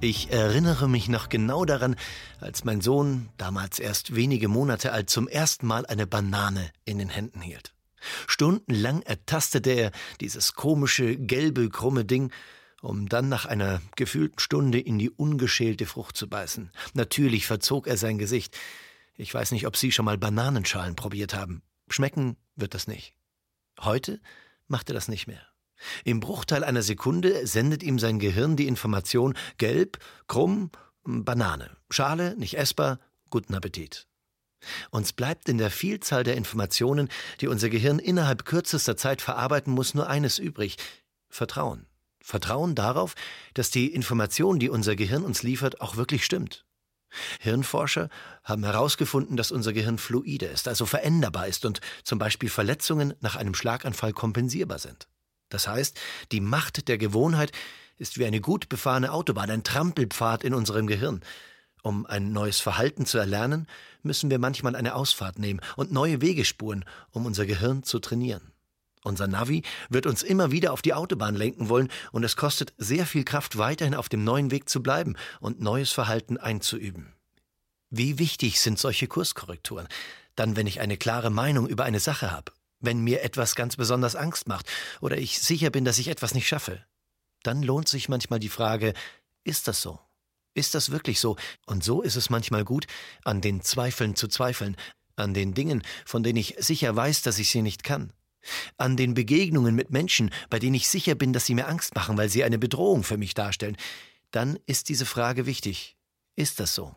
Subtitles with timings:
[0.00, 1.96] Ich erinnere mich noch genau daran,
[2.40, 7.08] als mein Sohn, damals erst wenige Monate alt, zum ersten Mal eine Banane in den
[7.08, 7.74] Händen hielt.
[8.28, 12.30] Stundenlang ertastete er dieses komische, gelbe, krumme Ding,
[12.80, 16.70] um dann nach einer gefühlten Stunde in die ungeschälte Frucht zu beißen.
[16.94, 18.56] Natürlich verzog er sein Gesicht.
[19.16, 21.60] Ich weiß nicht, ob Sie schon mal Bananenschalen probiert haben.
[21.88, 23.14] Schmecken wird das nicht.
[23.80, 24.20] Heute
[24.68, 25.42] macht er das nicht mehr.
[26.04, 30.70] Im Bruchteil einer Sekunde sendet ihm sein Gehirn die Information gelb, krumm,
[31.04, 32.98] Banane, Schale, nicht essbar,
[33.30, 34.06] guten Appetit.
[34.90, 37.08] Uns bleibt in der Vielzahl der Informationen,
[37.40, 40.76] die unser Gehirn innerhalb kürzester Zeit verarbeiten muss, nur eines übrig
[41.28, 41.86] Vertrauen.
[42.20, 43.14] Vertrauen darauf,
[43.54, 46.66] dass die Information, die unser Gehirn uns liefert, auch wirklich stimmt.
[47.40, 48.10] Hirnforscher
[48.44, 53.36] haben herausgefunden, dass unser Gehirn fluide ist, also veränderbar ist und zum Beispiel Verletzungen nach
[53.36, 55.08] einem Schlaganfall kompensierbar sind.
[55.48, 55.98] Das heißt,
[56.32, 57.52] die Macht der Gewohnheit
[57.98, 61.20] ist wie eine gut befahrene Autobahn, ein Trampelpfad in unserem Gehirn.
[61.82, 63.66] Um ein neues Verhalten zu erlernen,
[64.02, 68.52] müssen wir manchmal eine Ausfahrt nehmen und neue Wege spuren, um unser Gehirn zu trainieren.
[69.04, 73.06] Unser Navi wird uns immer wieder auf die Autobahn lenken wollen und es kostet sehr
[73.06, 77.14] viel Kraft, weiterhin auf dem neuen Weg zu bleiben und neues Verhalten einzuüben.
[77.90, 79.88] Wie wichtig sind solche Kurskorrekturen?
[80.34, 84.16] Dann, wenn ich eine klare Meinung über eine Sache habe wenn mir etwas ganz besonders
[84.16, 84.66] Angst macht
[85.00, 86.84] oder ich sicher bin, dass ich etwas nicht schaffe,
[87.42, 88.94] dann lohnt sich manchmal die Frage,
[89.44, 89.98] ist das so?
[90.54, 91.36] Ist das wirklich so?
[91.66, 92.86] Und so ist es manchmal gut,
[93.24, 94.76] an den Zweifeln zu zweifeln,
[95.16, 98.12] an den Dingen, von denen ich sicher weiß, dass ich sie nicht kann,
[98.76, 102.16] an den Begegnungen mit Menschen, bei denen ich sicher bin, dass sie mir Angst machen,
[102.16, 103.76] weil sie eine Bedrohung für mich darstellen,
[104.30, 105.96] dann ist diese Frage wichtig.
[106.36, 106.94] Ist das so?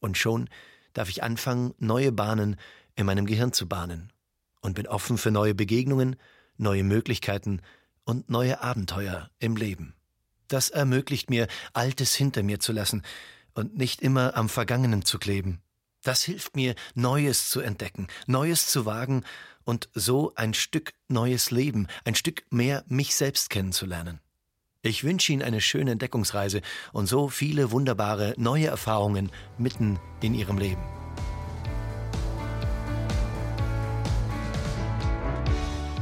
[0.00, 0.48] Und schon
[0.92, 2.56] darf ich anfangen, neue Bahnen
[2.96, 4.13] in meinem Gehirn zu bahnen
[4.64, 6.16] und bin offen für neue Begegnungen,
[6.56, 7.60] neue Möglichkeiten
[8.04, 9.94] und neue Abenteuer im Leben.
[10.48, 13.02] Das ermöglicht mir, Altes hinter mir zu lassen
[13.52, 15.60] und nicht immer am Vergangenen zu kleben.
[16.02, 19.24] Das hilft mir, Neues zu entdecken, Neues zu wagen
[19.64, 24.20] und so ein Stück neues Leben, ein Stück mehr mich selbst kennenzulernen.
[24.80, 30.58] Ich wünsche Ihnen eine schöne Entdeckungsreise und so viele wunderbare neue Erfahrungen mitten in Ihrem
[30.58, 31.03] Leben.